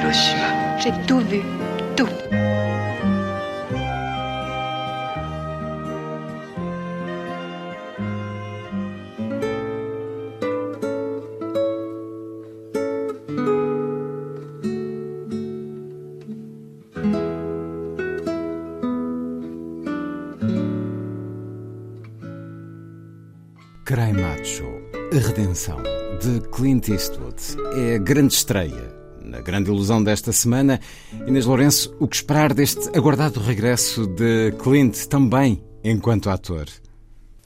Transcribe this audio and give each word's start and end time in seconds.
Hiroshima. 0.00 0.78
J'ai 0.78 0.92
tout 1.06 1.20
vu. 1.20 1.42
Tout. 1.94 2.08
Cry 23.84 24.12
Macho, 24.12 24.64
A 25.12 25.18
Redenção, 25.18 25.82
de 26.22 26.40
Clint 26.52 26.88
Eastwood. 26.88 27.36
É 27.74 27.96
a 27.96 27.98
grande 27.98 28.32
estreia, 28.32 28.99
na 29.30 29.40
grande 29.40 29.70
ilusão 29.70 30.02
desta 30.02 30.32
semana. 30.32 30.80
Inês 31.26 31.46
Lourenço, 31.46 31.94
o 32.00 32.08
que 32.08 32.16
esperar 32.16 32.52
deste 32.52 32.88
aguardado 32.96 33.40
regresso 33.40 34.06
de 34.06 34.52
Clint 34.62 35.06
também 35.06 35.62
enquanto 35.82 36.28
ator? 36.28 36.66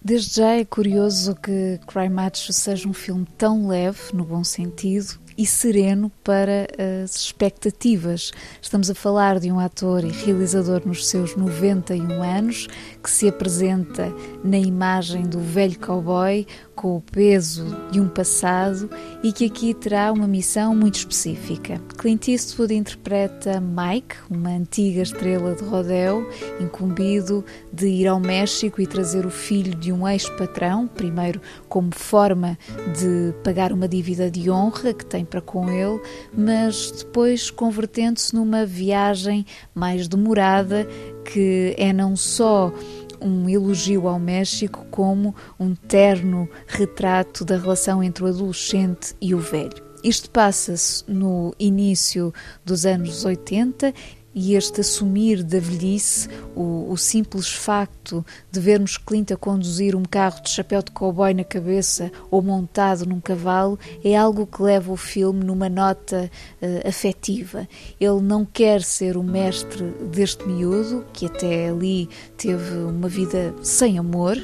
Desde 0.03 0.37
já 0.37 0.51
é 0.57 0.65
curioso 0.65 1.35
que 1.35 1.79
Cry 1.87 2.09
Macho 2.09 2.53
seja 2.53 2.89
um 2.89 2.93
filme 2.93 3.27
tão 3.39 3.69
leve, 3.69 3.99
no 4.13 4.25
bom 4.25 4.45
sentido, 4.45 5.19
e 5.37 5.47
sereno 5.47 6.11
para 6.23 6.67
as 7.03 7.17
expectativas. 7.17 8.33
Estamos 8.61 8.91
a 8.91 8.95
falar 8.95 9.39
de 9.39 9.51
um 9.51 9.59
ator 9.59 10.05
e 10.05 10.11
realizador 10.11 10.83
nos 10.85 11.07
seus 11.07 11.37
91 11.37 12.23
anos 12.23 12.69
que 13.03 13.11
se 13.11 13.29
apresenta 13.29 14.13
na 14.43 14.59
imagem 14.59 15.23
do 15.23 15.41
velho 15.41 15.79
cowboy 15.79 16.47
com 16.75 16.97
o 16.97 17.01
peso 17.01 17.65
de 17.91 18.01
um 18.01 18.09
passado 18.09 18.91
e 19.23 19.33
que 19.33 19.47
aqui 19.47 19.73
terá 19.75 20.13
uma 20.13 20.27
missão 20.27 20.75
muito 20.75 20.97
específica. 20.97 21.81
Clint 21.97 22.29
Eastwood 22.29 22.75
interpreta 22.75 23.61
Mike, 23.61 24.17
uma 24.31 24.51
antiga 24.51 25.03
estrela 25.03 25.55
de 25.55 25.63
rodeo, 25.65 26.29
incumbido 26.61 27.45
de 27.73 27.87
ir 27.87 28.07
ao 28.07 28.21
México 28.21 28.81
e 28.81 28.87
trazer 28.87 29.25
o 29.25 29.31
filho 29.31 29.75
de 29.75 29.93
um 29.93 30.07
ex-patrão, 30.07 30.87
primeiro 30.87 31.41
como 31.69 31.95
forma 31.95 32.59
de 32.99 33.33
pagar 33.43 33.73
uma 33.73 33.89
dívida 33.89 34.31
de 34.31 34.51
honra 34.51 34.93
que 34.93 35.07
tem 35.07 35.24
para 35.25 35.41
com 35.41 35.69
ele, 35.71 36.01
mas 36.33 36.91
depois 36.91 37.51
convertendo-se 37.51 38.35
numa 38.35 38.67
viagem 38.67 39.45
mais 39.75 40.09
demorada 40.09 40.87
que 41.25 41.75
é 41.79 41.93
não 41.93 42.17
só 42.17 42.73
um 43.21 43.49
elogio 43.49 44.07
ao 44.07 44.19
México 44.19 44.85
como 44.91 45.35
um 45.59 45.75
terno 45.75 46.49
retrato 46.67 47.45
da 47.45 47.57
relação 47.57 48.03
entre 48.03 48.25
o 48.25 48.27
adolescente 48.27 49.15
e 49.21 49.35
o 49.35 49.39
velho. 49.39 49.83
Isto 50.03 50.31
passa-se 50.31 51.03
no 51.09 51.55
início 51.59 52.33
dos 52.63 52.85
anos 52.85 53.25
80 53.25 53.95
e 54.35 54.55
este 54.55 54.81
assumir 54.81 55.43
da 55.43 55.61
velhice, 55.61 56.29
o, 56.55 56.91
o, 56.91 56.97
simples 56.97 57.49
facto 57.49 58.25
de 58.51 58.59
vermos 58.59 58.97
Clint 58.97 59.31
a 59.31 59.37
conduzir 59.37 59.95
um 59.95 60.03
carro 60.03 60.43
de 60.43 60.51
chapéu 60.51 60.83
de 60.83 60.91
cowboy 60.91 61.33
na 61.33 61.45
cabeça 61.45 62.11
ou 62.31 62.43
montado 62.43 63.07
num 63.07 63.21
cavalo, 63.21 63.79
é 64.03 64.17
algo 64.17 64.47
que 64.47 64.63
leva 64.63 64.93
o 64.93 64.97
filme 64.97 65.45
numa 65.45 65.69
nota 65.69 66.31
uh, 66.61 66.89
afetiva. 66.89 67.69
Ele 68.01 68.21
não 68.21 68.45
quer 68.45 68.83
ser 68.83 69.17
o 69.17 69.23
mestre 69.23 69.85
deste 70.11 70.47
miúdo, 70.47 71.05
que 71.13 71.27
até 71.27 71.69
ali 71.69 72.09
teve 72.37 72.77
uma 72.79 73.09
vida 73.09 73.55
sem 73.63 73.99
amor, 73.99 74.37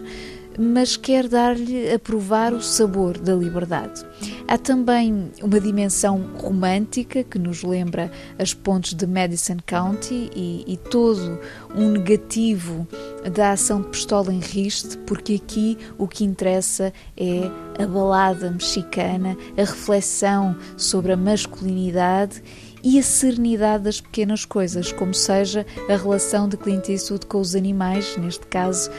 mas 0.60 0.94
quer 0.94 1.26
dar-lhe 1.26 1.90
a 1.90 1.98
provar 1.98 2.52
o 2.52 2.60
sabor 2.60 3.16
da 3.16 3.34
liberdade. 3.34 4.04
Há 4.46 4.58
também 4.58 5.30
uma 5.42 5.58
dimensão 5.58 6.30
romântica 6.36 7.24
que 7.24 7.38
nos 7.38 7.62
lembra 7.62 8.12
as 8.38 8.52
pontes 8.52 8.92
de 8.92 9.06
Madison 9.06 9.56
County 9.66 10.30
e, 10.36 10.64
e 10.66 10.76
todo 10.76 11.40
um 11.74 11.92
negativo 11.92 12.86
da 13.32 13.52
ação 13.52 13.80
de 13.80 13.88
pistola 13.88 14.34
em 14.34 14.40
riste, 14.40 14.98
porque 15.06 15.40
aqui 15.42 15.78
o 15.96 16.06
que 16.06 16.24
interessa 16.24 16.92
é 17.16 17.50
a 17.82 17.86
balada 17.86 18.50
mexicana, 18.50 19.36
a 19.56 19.60
reflexão 19.60 20.54
sobre 20.76 21.12
a 21.12 21.16
masculinidade 21.16 22.42
e 22.82 22.98
a 22.98 23.02
serenidade 23.02 23.84
das 23.84 24.00
pequenas 24.00 24.44
coisas, 24.44 24.92
como 24.92 25.14
seja 25.14 25.66
a 25.88 25.96
relação 25.96 26.48
de 26.48 26.56
Clint 26.56 26.88
Eastwood 26.88 27.26
com 27.26 27.40
os 27.40 27.54
animais, 27.54 28.16
neste 28.16 28.46
caso 28.46 28.90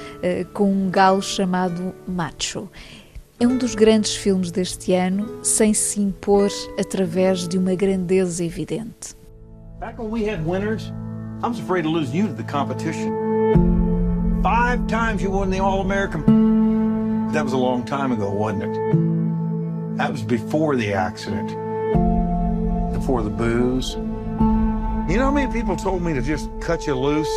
com 0.53 0.71
um 0.71 0.89
galo 0.89 1.21
chamado 1.21 1.93
Macho. 2.07 2.69
É 3.39 3.47
um 3.47 3.57
dos 3.57 3.73
grandes 3.73 4.15
filmes 4.15 4.51
deste 4.51 4.93
ano, 4.93 5.43
sem 5.43 5.73
se 5.73 5.99
impor 5.99 6.49
através 6.79 7.47
de 7.47 7.57
uma 7.57 7.73
grandeza 7.73 8.43
evidente. 8.45 9.15
Back 9.79 9.99
when 9.99 10.11
we 10.11 10.29
had 10.29 10.45
winners, 10.45 10.91
I 11.43 11.47
was 11.47 11.59
afraid 11.59 11.83
to 11.85 11.89
lose 11.89 12.15
you 12.15 12.27
to 12.27 12.33
the 12.35 12.43
competition. 12.43 13.11
Five 14.43 14.85
times 14.87 15.23
you 15.23 15.31
won 15.31 15.49
the 15.49 15.59
All-American. 15.59 17.31
That 17.33 17.43
was 17.43 17.53
a 17.53 17.57
long 17.57 17.83
time 17.83 18.11
ago, 18.11 18.29
wasn't 18.29 18.63
it? 18.63 19.97
That 19.97 20.11
was 20.11 20.21
before 20.21 20.75
the 20.75 20.93
accident. 20.93 21.49
Before 23.01 23.23
the 23.23 23.31
booze. 23.31 23.95
You 23.95 25.17
know 25.17 25.25
how 25.25 25.31
many 25.31 25.51
people 25.51 25.75
told 25.75 26.03
me 26.03 26.13
to 26.13 26.21
just 26.21 26.47
cut 26.61 26.85
you 26.85 26.93
loose? 26.93 27.27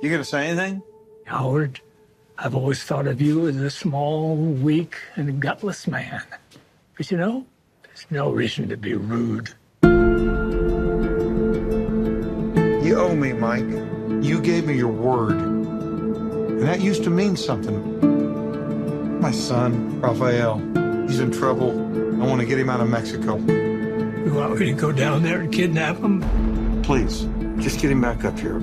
You 0.00 0.10
gonna 0.10 0.24
say 0.24 0.46
anything? 0.48 0.80
Howard, 1.24 1.82
I've 2.38 2.54
always 2.54 2.82
thought 2.82 3.06
of 3.06 3.20
you 3.20 3.46
as 3.46 3.56
a 3.56 3.68
small, 3.68 4.36
weak, 4.36 4.96
and 5.16 5.38
gutless 5.38 5.86
man. 5.86 6.22
But 6.96 7.10
you 7.10 7.18
know, 7.18 7.44
there's 7.82 8.06
no 8.08 8.30
reason 8.30 8.70
to 8.70 8.78
be 8.78 8.94
rude. 8.94 9.52
You 12.82 12.98
owe 12.98 13.14
me, 13.14 13.34
Mike. 13.34 13.68
You 14.24 14.40
gave 14.40 14.66
me 14.66 14.78
your 14.78 14.88
word. 14.88 15.36
And 15.36 16.62
that 16.62 16.80
used 16.80 17.04
to 17.04 17.10
mean 17.10 17.36
something. 17.36 19.20
My 19.20 19.30
son, 19.30 20.00
Raphael, 20.00 20.56
he's 21.06 21.20
in 21.20 21.30
trouble. 21.30 22.07
I 22.20 22.26
want 22.26 22.40
to 22.40 22.46
get 22.46 22.58
him 22.58 22.68
out 22.68 22.80
of 22.80 22.88
Mexico. 22.88 23.36
You 23.36 24.34
want 24.34 24.58
me 24.58 24.66
to 24.66 24.72
go 24.72 24.90
down 24.90 25.22
there 25.22 25.40
and 25.40 25.52
kidnap 25.52 25.98
him? 25.98 26.82
Please, 26.82 27.28
just 27.62 27.80
get 27.80 27.92
him 27.92 28.00
back 28.00 28.24
up 28.24 28.36
here. 28.38 28.58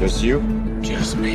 Just 0.00 0.22
you? 0.22 0.40
Just 0.80 1.18
me. 1.18 1.32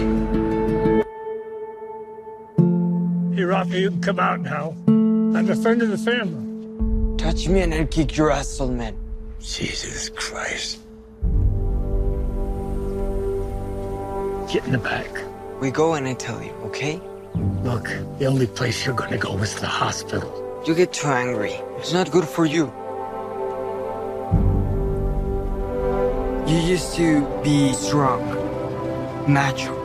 Hey, 3.35 3.43
Rafa, 3.43 3.79
you 3.79 3.91
can 3.91 4.01
come 4.01 4.19
out 4.19 4.41
now. 4.41 4.73
I'm 4.87 5.47
a 5.49 5.55
friend 5.55 5.81
of 5.83 5.89
the 5.89 5.97
family. 5.97 7.17
Touch 7.17 7.47
me 7.47 7.61
and 7.61 7.73
I'll 7.73 7.85
kick 7.85 8.17
your 8.17 8.31
ass, 8.31 8.59
old 8.59 8.71
man. 8.71 8.97
Jesus 9.39 10.09
Christ. 10.09 10.79
Get 14.51 14.65
in 14.65 14.71
the 14.71 14.79
back. 14.79 15.07
We 15.61 15.69
go 15.69 15.93
and 15.93 16.07
I 16.07 16.15
tell 16.15 16.41
you, 16.41 16.51
okay? 16.65 16.99
Look, 17.63 17.85
the 18.17 18.25
only 18.25 18.47
place 18.47 18.85
you're 18.85 18.95
gonna 18.95 19.17
go 19.17 19.37
is 19.37 19.55
the 19.55 19.67
hospital. 19.67 20.42
You 20.65 20.73
get 20.73 20.93
too 20.93 21.07
angry. 21.09 21.51
It's 21.77 21.91
not 21.91 22.09
good 22.09 22.23
for 22.23 22.45
you. 22.45 22.71
You 26.47 26.57
used 26.57 26.95
to 26.95 27.27
be 27.43 27.73
strong, 27.73 28.21
macho. 29.27 29.75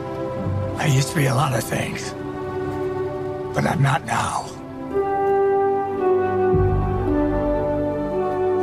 I 0.77 0.85
used 0.85 1.09
to 1.09 1.15
be 1.15 1.25
a 1.25 1.35
lot 1.35 1.53
of 1.53 1.65
things, 1.65 2.13
but 3.53 3.65
I'm 3.65 3.81
not 3.81 4.05
now. 4.05 4.45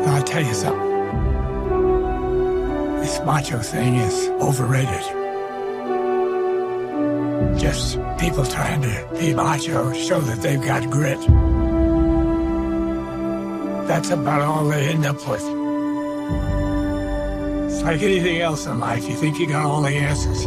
I'll 0.07 0.23
tell 0.23 0.43
you 0.43 0.55
something. 0.55 0.87
This 3.01 3.21
macho 3.27 3.59
thing 3.59 3.97
is 3.97 4.29
overrated. 4.41 5.05
Just 7.61 7.99
people 8.19 8.47
trying 8.47 8.81
to 8.81 9.07
be 9.19 9.35
macho 9.35 9.93
show 9.93 10.21
that 10.21 10.41
they've 10.41 10.65
got 10.65 10.89
grit. 10.89 11.19
That's 13.87 14.11
about 14.11 14.41
all 14.43 14.65
they 14.67 14.89
end 14.89 15.07
up 15.07 15.17
with. 15.29 15.45
It's 17.71 17.83
like 17.83 18.03
anything 18.03 18.41
else 18.41 18.67
in 18.67 18.81
life. 18.81 19.09
You 19.09 19.15
think 19.15 19.39
you 19.39 19.47
got 19.47 19.65
all 19.65 19.81
the 19.83 19.91
answers. 19.91 20.47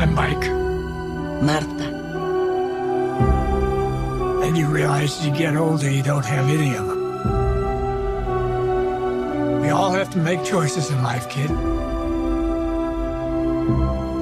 I'm 0.00 0.14
Mike. 0.14 0.50
Marta. 1.42 1.84
And 4.44 4.56
you 4.56 4.66
realize 4.66 5.18
as 5.18 5.26
you 5.26 5.32
get 5.32 5.56
older, 5.56 5.90
you 5.90 6.02
don't 6.02 6.26
have 6.26 6.48
any 6.50 6.74
of 6.76 6.86
them. 6.86 7.02
We 9.62 9.70
all 9.70 9.92
have 9.92 10.10
to 10.10 10.18
make 10.18 10.44
choices 10.44 10.90
in 10.90 11.02
life, 11.02 11.28
kid. 11.30 11.48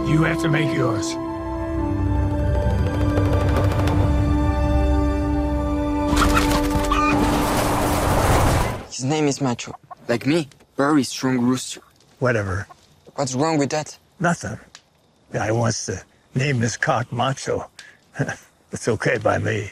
You 0.09 0.23
have 0.23 0.41
to 0.43 0.49
make 0.49 0.73
yours. 0.73 1.17
His 9.00 9.08
name 9.08 9.29
is 9.29 9.41
Macho. 9.41 9.73
Like 10.08 10.26
me. 10.26 10.47
Very 10.76 11.05
strong 11.05 11.38
rooster. 11.38 11.81
Whatever. 12.19 12.67
What's 13.14 13.35
wrong 13.35 13.58
with 13.58 13.70
that? 13.70 13.99
Nothing. 14.20 14.58
Guy 15.32 15.50
wants 15.52 15.87
to 15.87 16.02
name 16.35 16.61
his 16.61 16.76
cock 16.76 17.11
macho. 17.11 17.64
it's 18.73 18.88
okay 18.88 19.17
by 19.17 19.38
me. 19.38 19.70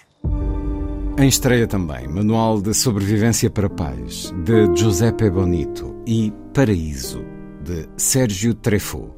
Em 1.19 1.29
estreia 1.29 1.67
também, 1.67 2.09
Manual 2.09 2.63
de 2.63 2.73
Sobrevivência 2.73 3.51
para 3.51 3.69
Pais, 3.69 4.33
de 4.45 4.75
Giuseppe 4.75 5.29
Bonito 5.29 5.95
e 6.07 6.33
Paraíso, 6.55 7.23
de 7.63 7.87
Sérgio 7.99 8.55
Treffaut. 8.55 9.13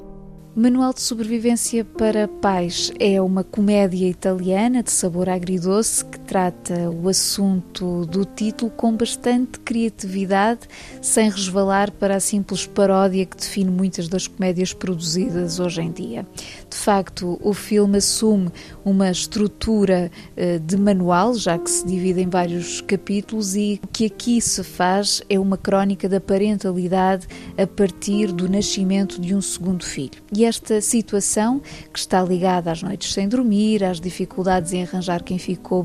Manual 0.56 0.92
de 0.92 1.02
Sobrevivência 1.02 1.84
para 1.84 2.26
Pais 2.26 2.92
é 2.98 3.22
uma 3.22 3.44
comédia 3.44 4.08
italiana 4.08 4.82
de 4.82 4.90
sabor 4.90 5.28
agridoce 5.28 6.04
que 6.04 6.18
trata 6.31 6.88
o 6.88 7.09
assunto 7.09 8.06
do 8.06 8.25
título 8.25 8.71
com 8.71 8.97
bastante 8.97 9.59
criatividade, 9.59 10.61
sem 11.03 11.29
resvalar 11.29 11.91
para 11.91 12.15
a 12.15 12.21
simples 12.21 12.65
paródia 12.65 13.27
que 13.27 13.37
define 13.37 13.69
muitas 13.69 14.06
das 14.06 14.29
comédias 14.29 14.73
produzidas 14.73 15.59
hoje 15.59 15.82
em 15.82 15.91
dia. 15.91 16.25
De 16.71 16.77
facto, 16.77 17.37
o 17.43 17.53
filme 17.53 17.99
assume 17.99 18.49
uma 18.85 19.11
estrutura 19.11 20.09
eh, 20.37 20.61
de 20.61 20.77
manual, 20.77 21.35
já 21.35 21.59
que 21.59 21.69
se 21.69 21.85
divide 21.85 22.21
em 22.21 22.29
vários 22.29 22.81
capítulos, 22.81 23.56
e 23.56 23.81
o 23.82 23.88
que 23.88 24.05
aqui 24.05 24.41
se 24.41 24.62
faz 24.62 25.21
é 25.29 25.37
uma 25.37 25.59
crónica 25.59 26.09
da 26.09 26.21
parentalidade 26.21 27.27
a 27.59 27.67
partir 27.67 28.31
do 28.31 28.49
nascimento 28.49 29.21
de 29.21 29.35
um 29.35 29.41
segundo 29.41 29.85
filho. 29.85 30.23
E 30.32 30.44
esta 30.44 30.81
situação, 30.81 31.61
que 31.93 31.99
está 31.99 32.23
ligada 32.23 32.71
às 32.71 32.85
noites 32.85 33.12
sem 33.12 33.29
dormir, 33.29 33.82
às 33.82 34.00
dificuldades 34.00 34.73
em 34.73 34.85
arranjar 34.85 35.25
quem 35.25 35.37
ficou 35.37 35.81
o 35.81 35.82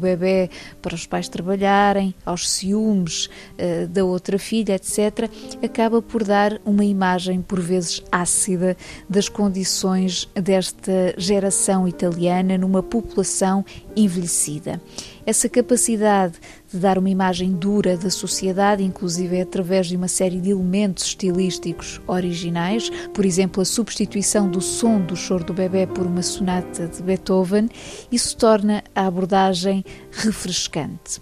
para 0.81 0.95
os 0.95 1.05
pais 1.05 1.27
trabalharem, 1.27 2.13
aos 2.25 2.49
ciúmes 2.49 3.25
uh, 3.25 3.87
da 3.87 4.03
outra 4.03 4.37
filha, 4.37 4.73
etc., 4.73 5.29
acaba 5.63 6.01
por 6.01 6.23
dar 6.23 6.59
uma 6.65 6.85
imagem, 6.85 7.41
por 7.41 7.59
vezes 7.59 8.03
ácida, 8.11 8.77
das 9.09 9.29
condições 9.29 10.29
desta 10.33 11.13
geração 11.17 11.87
italiana 11.87 12.57
numa 12.57 12.83
população 12.83 13.65
envelhecida. 13.95 14.81
Essa 15.25 15.49
capacidade 15.49 16.35
de 16.71 16.77
dar 16.77 16.97
uma 16.97 17.09
imagem 17.09 17.51
dura 17.51 17.97
da 17.97 18.09
sociedade, 18.09 18.83
inclusive 18.83 19.39
através 19.39 19.87
de 19.87 19.95
uma 19.95 20.07
série 20.07 20.39
de 20.39 20.51
elementos 20.51 21.05
estilísticos 21.05 22.01
originais, 22.07 22.89
por 23.13 23.25
exemplo, 23.25 23.61
a 23.61 23.65
substituição 23.65 24.49
do 24.49 24.61
som 24.61 25.01
do 25.01 25.15
choro 25.15 25.43
do 25.43 25.53
bebê 25.53 25.87
por 25.87 26.05
uma 26.05 26.21
sonata 26.21 26.87
de 26.87 27.01
Beethoven, 27.01 27.69
isso 28.11 28.37
torna 28.37 28.83
a 28.93 29.07
abordagem 29.07 29.83
refrescante. 30.11 31.21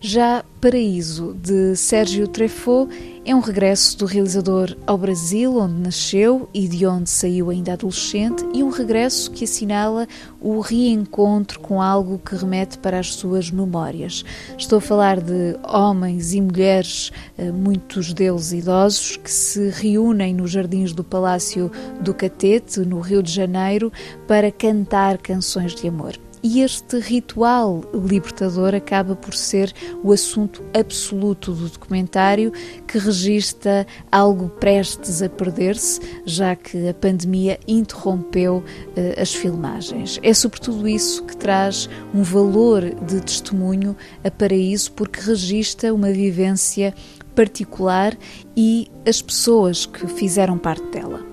Já 0.00 0.44
Paraíso, 0.60 1.34
de 1.34 1.74
Sérgio 1.74 2.28
Treffaut, 2.28 2.92
é 3.24 3.34
um 3.34 3.40
regresso 3.40 3.96
do 3.96 4.04
realizador 4.04 4.76
ao 4.86 4.98
Brasil, 4.98 5.56
onde 5.56 5.80
nasceu 5.80 6.50
e 6.52 6.68
de 6.68 6.86
onde 6.86 7.08
saiu 7.08 7.48
ainda 7.48 7.72
adolescente, 7.72 8.44
e 8.52 8.62
um 8.62 8.68
regresso 8.68 9.30
que 9.30 9.44
assinala 9.44 10.06
o 10.38 10.60
reencontro 10.60 11.60
com 11.60 11.80
algo 11.80 12.18
que 12.18 12.36
remete 12.36 12.76
para 12.78 12.98
as 12.98 13.14
suas 13.14 13.50
memórias. 13.50 14.22
Estou 14.58 14.78
a 14.78 14.82
falar 14.82 15.18
de 15.18 15.56
homens 15.66 16.34
e 16.34 16.42
mulheres, 16.42 17.10
eh, 17.38 17.50
muitos 17.50 18.12
deles 18.12 18.52
idosos, 18.52 19.16
que 19.16 19.30
se 19.30 19.70
reúnem 19.70 20.34
nos 20.34 20.50
jardins 20.50 20.92
do 20.92 21.02
Palácio 21.02 21.70
do 22.02 22.12
Catete, 22.12 22.80
no 22.80 23.00
Rio 23.00 23.22
de 23.22 23.32
Janeiro, 23.32 23.90
para 24.28 24.52
cantar 24.52 25.16
canções 25.18 25.74
de 25.74 25.88
amor. 25.88 26.25
E 26.48 26.60
este 26.60 27.00
ritual 27.00 27.82
libertador 27.92 28.72
acaba 28.72 29.16
por 29.16 29.34
ser 29.34 29.74
o 30.04 30.12
assunto 30.12 30.62
absoluto 30.72 31.50
do 31.50 31.68
documentário, 31.68 32.52
que 32.86 32.98
registra 32.98 33.84
algo 34.12 34.48
prestes 34.48 35.22
a 35.22 35.28
perder-se, 35.28 36.00
já 36.24 36.54
que 36.54 36.88
a 36.88 36.94
pandemia 36.94 37.58
interrompeu 37.66 38.58
uh, 38.58 39.20
as 39.20 39.34
filmagens. 39.34 40.20
É 40.22 40.32
sobretudo 40.32 40.86
isso 40.86 41.24
que 41.24 41.36
traz 41.36 41.90
um 42.14 42.22
valor 42.22 42.94
de 42.94 43.20
testemunho 43.22 43.96
a 44.22 44.30
Paraíso, 44.30 44.92
porque 44.92 45.18
registra 45.18 45.92
uma 45.92 46.12
vivência 46.12 46.94
particular 47.34 48.16
e 48.56 48.88
as 49.04 49.20
pessoas 49.20 49.84
que 49.84 50.06
fizeram 50.06 50.56
parte 50.58 50.86
dela. 50.92 51.25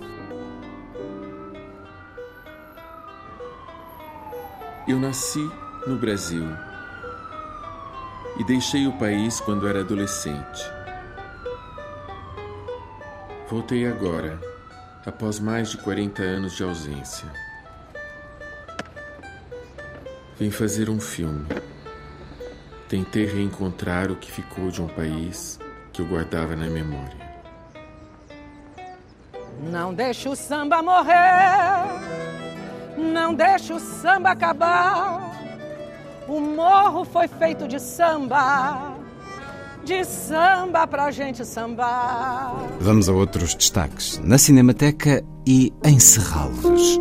Eu 4.85 5.00
nasci 5.00 5.50
no 5.88 5.95
Brasil 5.95 6.45
e 8.38 8.44
deixei 8.44 8.85
o 8.85 8.91
país 8.97 9.39
quando 9.39 9.65
era 9.65 9.80
adolescente. 9.80 10.62
Voltei 13.50 13.88
agora, 13.88 14.38
após 15.06 15.39
mais 15.39 15.69
de 15.69 15.77
40 15.77 16.21
anos 16.21 16.57
de 16.57 16.63
ausência. 16.63 17.31
Vim 20.38 20.51
fazer 20.51 20.89
um 20.89 21.00
filme. 21.00 21.45
Tentei 22.89 23.25
reencontrar 23.25 24.12
o 24.12 24.18
que 24.18 24.29
ficou 24.29 24.69
de 24.69 24.81
um 24.81 24.88
país 24.88 25.59
que 25.94 26.01
eu 26.01 26.06
guardava 26.06 26.57
na 26.57 26.68
memória. 26.68 27.24
Não 29.62 29.94
deixe 29.94 30.27
o 30.27 30.36
samba 30.36 30.81
morrer 30.81 32.12
não 32.97 33.33
deixe 33.33 33.73
o 33.73 33.79
samba 33.79 34.31
acabar. 34.31 35.31
O 36.27 36.39
morro 36.39 37.03
foi 37.03 37.27
feito 37.27 37.67
de 37.67 37.79
samba, 37.79 38.95
de 39.83 40.03
samba 40.05 40.87
pra 40.87 41.11
gente 41.11 41.45
sambar. 41.45 42.55
Vamos 42.79 43.09
a 43.09 43.13
outros 43.13 43.53
destaques. 43.53 44.19
Na 44.23 44.37
Cinemateca 44.37 45.23
e 45.45 45.73
em 45.83 45.99
Serralves. 45.99 46.99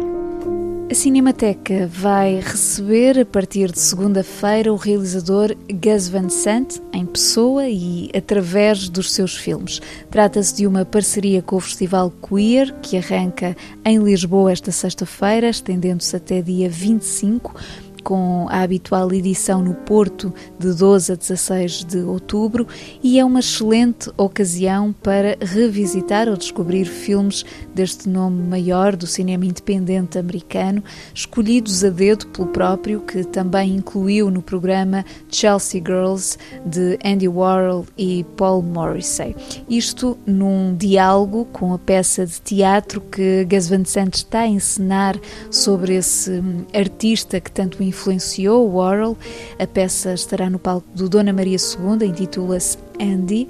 A 0.92 0.94
Cinemateca 0.94 1.88
vai 1.90 2.34
receber, 2.38 3.18
a 3.18 3.24
partir 3.24 3.72
de 3.72 3.80
segunda-feira, 3.80 4.70
o 4.70 4.76
realizador 4.76 5.56
Gus 5.66 6.06
Van 6.06 6.28
Sant 6.28 6.82
em 6.92 7.06
pessoa 7.06 7.66
e 7.66 8.10
através 8.14 8.90
dos 8.90 9.10
seus 9.10 9.34
filmes. 9.34 9.80
Trata-se 10.10 10.54
de 10.54 10.66
uma 10.66 10.84
parceria 10.84 11.40
com 11.40 11.56
o 11.56 11.60
Festival 11.60 12.12
Queer, 12.20 12.74
que 12.82 12.98
arranca 12.98 13.56
em 13.86 14.04
Lisboa 14.04 14.52
esta 14.52 14.70
sexta-feira, 14.70 15.48
estendendo-se 15.48 16.14
até 16.14 16.42
dia 16.42 16.68
25 16.68 17.54
com 18.02 18.46
a 18.50 18.62
habitual 18.62 19.12
edição 19.12 19.62
no 19.62 19.74
Porto 19.74 20.32
de 20.58 20.74
12 20.74 21.12
a 21.12 21.14
16 21.14 21.84
de 21.84 21.98
outubro 21.98 22.66
e 23.02 23.18
é 23.18 23.24
uma 23.24 23.40
excelente 23.40 24.10
ocasião 24.16 24.92
para 24.92 25.36
revisitar 25.40 26.28
ou 26.28 26.36
descobrir 26.36 26.84
filmes 26.84 27.44
deste 27.74 28.08
nome 28.08 28.42
maior 28.42 28.94
do 28.96 29.06
cinema 29.06 29.44
independente 29.44 30.18
americano, 30.18 30.82
escolhidos 31.14 31.84
a 31.84 31.90
dedo 31.90 32.26
pelo 32.28 32.48
próprio, 32.48 33.00
que 33.00 33.24
também 33.24 33.76
incluiu 33.76 34.30
no 34.30 34.42
programa 34.42 35.04
Chelsea 35.28 35.80
Girls 35.80 36.38
de 36.64 36.98
Andy 37.04 37.28
Warhol 37.28 37.86
e 37.96 38.24
Paul 38.36 38.62
Morrissey. 38.62 39.34
Isto 39.68 40.18
num 40.26 40.74
diálogo 40.76 41.46
com 41.46 41.72
a 41.72 41.78
peça 41.78 42.26
de 42.26 42.40
teatro 42.40 43.00
que 43.00 43.44
Gus 43.44 43.68
Van 43.68 43.84
Sant 43.84 44.14
está 44.16 44.40
a 44.40 44.48
encenar 44.48 45.18
sobre 45.50 45.94
esse 45.94 46.30
hum, 46.30 46.64
artista 46.74 47.40
que 47.40 47.50
tanto 47.50 47.82
influenciou 47.82 48.74
Warhol. 48.74 49.16
A 49.58 49.66
peça 49.66 50.14
estará 50.14 50.48
no 50.48 50.58
palco 50.58 50.86
do 50.94 51.08
Dona 51.08 51.32
Maria 51.32 51.56
II, 51.56 52.06
intitula-se 52.06 52.78
Andy. 53.00 53.48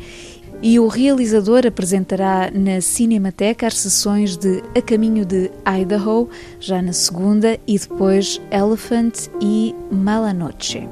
E 0.62 0.78
o 0.78 0.86
realizador 0.86 1.66
apresentará 1.66 2.48
na 2.54 2.80
Cinemateca 2.80 3.66
as 3.66 3.78
sessões 3.78 4.36
de 4.36 4.62
A 4.76 4.80
Caminho 4.80 5.24
de 5.24 5.50
Idaho, 5.66 6.28
já 6.60 6.80
na 6.80 6.92
segunda, 6.92 7.58
e 7.66 7.76
depois 7.76 8.40
Elephant 8.52 9.28
e 9.40 9.74
Malanoche. 9.90 10.88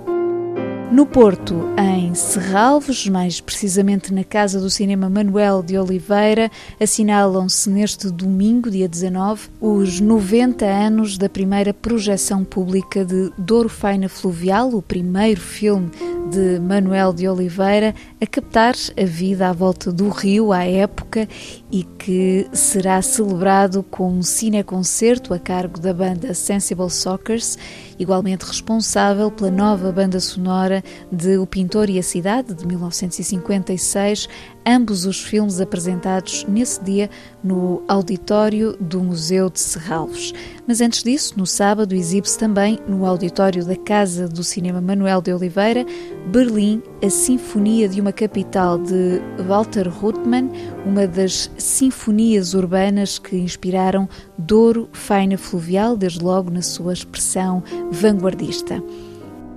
No 0.91 1.07
Porto, 1.07 1.55
em 1.79 2.13
Serralves, 2.17 3.07
mais 3.07 3.41
precisamente 3.41 4.13
na 4.13 4.25
Casa 4.25 4.59
do 4.59 4.69
Cinema 4.69 5.09
Manuel 5.09 5.63
de 5.63 5.79
Oliveira, 5.79 6.51
assinalam-se 6.81 7.71
neste 7.71 8.11
domingo, 8.11 8.69
dia 8.69 8.89
19, 8.89 9.51
os 9.61 10.01
90 10.01 10.67
anos 10.67 11.17
da 11.17 11.29
primeira 11.29 11.73
projeção 11.73 12.45
pública 12.45 13.05
de 13.05 13.31
Douro 13.39 13.69
Faina 13.69 14.09
Fluvial, 14.09 14.71
o 14.71 14.83
primeiro 14.83 15.41
filme 15.41 15.93
de 16.29 16.59
Manuel 16.59 17.13
de 17.13 17.29
Oliveira, 17.29 17.95
a 18.21 18.27
captar 18.27 18.75
a 19.01 19.05
vida 19.05 19.49
à 19.49 19.53
volta 19.53 19.93
do 19.93 20.09
Rio 20.09 20.53
à 20.53 20.65
época 20.65 21.29
e 21.71 21.85
que 21.85 22.49
será 22.53 23.01
celebrado 23.01 23.85
com 23.85 24.11
um 24.11 24.23
cineconcerto 24.23 25.33
a 25.33 25.39
cargo 25.39 25.79
da 25.79 25.95
banda 25.95 26.35
Sensible 26.35 26.91
Sockers, 26.91 27.57
igualmente 28.01 28.47
responsável 28.47 29.31
pela 29.31 29.51
nova 29.51 29.93
banda 29.93 30.19
sonora 30.19 30.83
de 31.13 31.37
O 31.37 31.47
Pintor 31.47 31.91
e 31.91 31.99
a 31.99 32.03
Cidade, 32.03 32.55
de 32.55 32.67
1956, 32.67 34.27
ambos 34.67 35.05
os 35.05 35.21
filmes 35.21 35.61
apresentados 35.61 36.47
nesse 36.49 36.83
dia 36.83 37.11
no 37.45 37.83
auditório 37.87 38.75
do 38.81 39.01
Museu 39.01 39.51
de 39.51 39.61
Serralves. 39.61 40.33
Mas 40.67 40.81
antes 40.81 41.03
disso, 41.03 41.35
no 41.37 41.47
sábado, 41.47 41.95
exibe-se 41.95 42.39
também 42.39 42.79
no 42.89 43.05
auditório 43.05 43.67
da 43.67 43.77
Casa 43.77 44.27
do 44.27 44.43
Cinema 44.43 44.81
Manuel 44.81 45.21
de 45.21 45.35
Oliveira, 45.35 45.85
Berlim, 46.33 46.83
a 47.03 47.09
Sinfonia 47.09 47.89
de 47.89 48.01
uma 48.01 48.13
Capital 48.13 48.79
de 48.79 49.21
Walter 49.47 49.89
Ruttmann, 49.89 50.51
uma 50.85 51.07
das 51.07 51.51
sinfonias 51.57 52.53
urbanas 52.53 53.19
que 53.19 53.37
inspiraram 53.37 54.09
Douro 54.37 54.89
Faina 54.93 55.39
Fluvial, 55.39 55.97
desde 55.97 56.23
logo 56.23 56.51
na 56.51 56.63
sua 56.63 56.93
expressão 56.93 57.63
vanguardista. 57.91 58.83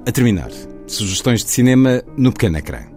A 0.06 0.12
terminar, 0.12 0.52
sugestões 0.88 1.44
de 1.44 1.52
cinema 1.52 2.02
no 2.18 2.32
pequeno 2.32 2.58
ecrã. 2.58 2.93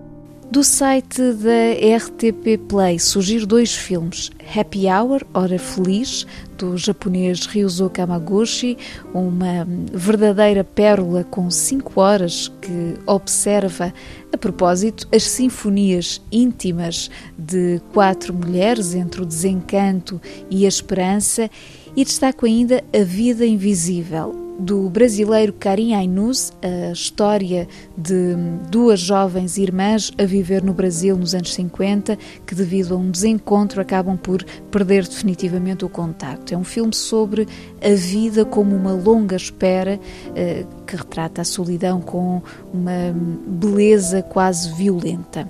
Do 0.49 0.63
site 0.63 1.21
da 1.33 1.97
RTP 1.97 2.57
Play 2.69 3.01
surgir 3.01 3.45
dois 3.45 3.75
filmes: 3.75 4.31
Happy 4.57 4.87
Hour, 4.87 5.27
Hora 5.35 5.59
Feliz, 5.59 6.25
do 6.57 6.79
japonês 6.79 7.47
Ryuzo 7.47 7.91
Kamaguchi, 7.91 8.79
uma 9.13 9.67
verdadeira 9.93 10.63
pérola 10.63 11.25
com 11.25 11.51
cinco 11.51 12.01
horas 12.01 12.49
que 12.63 12.95
observa, 13.07 13.93
a 14.33 14.39
propósito, 14.39 15.09
as 15.13 15.25
sinfonias 15.25 16.23
íntimas 16.31 17.11
de 17.37 17.83
quatro 17.93 18.33
mulheres 18.33 18.95
entre 18.95 19.23
o 19.23 19.27
desencanto 19.27 20.21
e 20.49 20.65
a 20.65 20.69
esperança, 20.69 21.51
e 21.97 22.05
destaco 22.05 22.47
ainda 22.47 22.85
A 22.95 23.03
Vida 23.03 23.45
Invisível, 23.45 24.46
do 24.59 24.89
brasileiro 24.89 25.53
Karim 25.53 25.95
Ainuz, 25.95 26.53
a 26.63 26.93
história 26.93 27.69
de 27.97 28.35
duas 28.71 29.01
jovens 29.01 29.59
irmãs 29.59 30.13
a 30.19 30.25
viver 30.25 30.63
no 30.63 30.73
Brasil 30.73 31.17
nos 31.17 31.35
anos 31.35 31.53
50, 31.55 32.19
que 32.47 32.55
devido 32.55 32.95
a 32.95 32.97
um 32.97 33.11
desencontro 33.11 33.81
acabam 33.81 34.17
por 34.17 34.43
perder 34.71 35.07
definitivamente 35.07 35.85
o 35.85 35.89
contacto. 35.89 36.55
É 36.55 36.57
um 36.57 36.65
filme 36.65 36.95
sobre 36.95 37.47
a 37.83 37.95
vida 37.95 38.45
como 38.45 38.75
uma 38.75 38.93
longa 38.93 39.37
espera 39.37 40.01
eh, 40.35 40.65
que 40.87 40.97
retrata 40.97 41.43
a 41.43 41.45
solidão 41.45 42.01
com 42.01 42.43
uma 42.73 43.15
beleza 43.47 44.23
quase 44.23 44.73
violenta. 44.75 45.49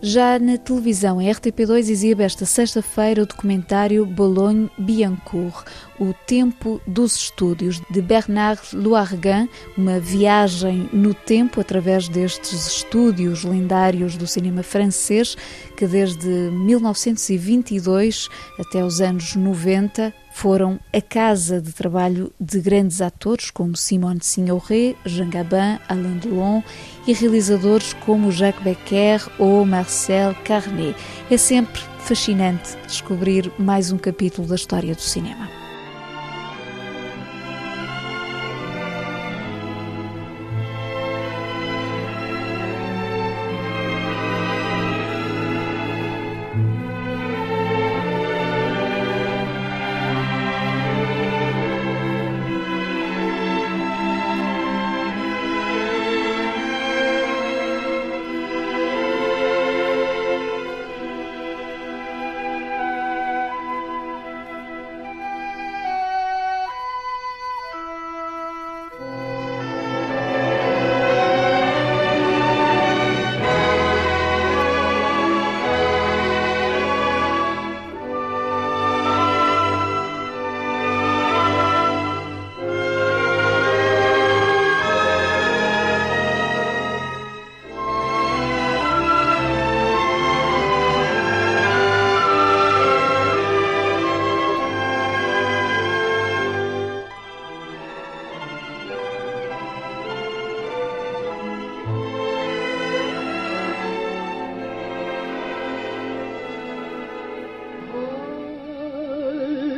Já 0.00 0.38
na 0.38 0.56
televisão, 0.56 1.18
a 1.18 1.22
RTP2 1.22 1.90
exibe 1.90 2.22
esta 2.22 2.46
sexta-feira 2.46 3.24
o 3.24 3.26
documentário 3.26 4.06
Boulogne-Billancourt, 4.06 5.66
O 5.98 6.14
Tempo 6.24 6.80
dos 6.86 7.16
Estúdios, 7.16 7.82
de 7.90 8.00
Bernard 8.00 8.60
Loargan, 8.72 9.48
uma 9.76 9.98
viagem 9.98 10.88
no 10.92 11.12
tempo 11.12 11.60
através 11.60 12.08
destes 12.08 12.68
estúdios 12.68 13.42
lendários 13.42 14.16
do 14.16 14.24
cinema 14.24 14.62
francês, 14.62 15.36
que 15.76 15.84
desde 15.84 16.28
1922 16.28 18.28
até 18.56 18.84
os 18.84 19.00
anos 19.00 19.34
90 19.34 20.14
foram 20.38 20.78
a 20.92 21.00
casa 21.00 21.60
de 21.60 21.72
trabalho 21.72 22.32
de 22.38 22.60
grandes 22.60 23.00
atores 23.00 23.50
como 23.50 23.76
Simone 23.76 24.20
Signoret, 24.22 24.96
Jean 25.04 25.28
Gabin, 25.28 25.80
Alain 25.88 26.18
Delon 26.18 26.62
e 27.08 27.12
realizadores 27.12 27.92
como 27.92 28.30
Jacques 28.30 28.62
Becker 28.62 29.28
ou 29.36 29.66
Marcel 29.66 30.36
Carnet. 30.44 30.94
É 31.28 31.36
sempre 31.36 31.82
fascinante 31.98 32.76
descobrir 32.86 33.50
mais 33.58 33.90
um 33.90 33.98
capítulo 33.98 34.46
da 34.46 34.54
história 34.54 34.94
do 34.94 35.02
cinema. 35.02 35.57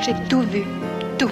J'ai 0.00 0.14
tout 0.28 0.42
vu, 0.42 0.64
tout. 1.18 1.30